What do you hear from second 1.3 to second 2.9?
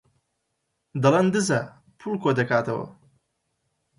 دزە، پووڵ کۆدەکاتەوە.